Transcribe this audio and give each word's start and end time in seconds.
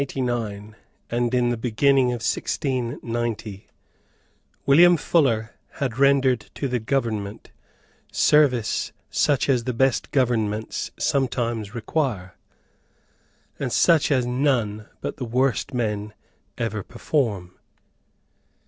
In 0.01 0.07
1689, 0.07 0.75
and 1.11 1.31
in 1.31 1.49
the 1.51 1.57
beginning 1.57 2.07
of 2.07 2.25
1690, 2.25 3.69
William 4.65 4.97
Fuller 4.97 5.53
had 5.73 5.99
rendered 5.99 6.47
to 6.55 6.67
the 6.67 6.79
government 6.79 7.51
service 8.11 8.93
such 9.11 9.47
as 9.47 9.65
the 9.65 9.75
best 9.75 10.09
governments 10.09 10.89
sometimes 10.97 11.75
require, 11.75 12.35
and 13.59 13.71
such 13.71 14.11
as 14.11 14.25
none 14.25 14.87
but 15.01 15.17
the 15.17 15.23
worst 15.25 15.71
men 15.71 16.15
ever 16.57 16.81
perform. 16.81 17.53